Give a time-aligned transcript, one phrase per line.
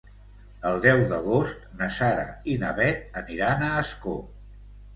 [0.69, 4.19] El deu d'agost na Sara i na Bet aniran a Ascó.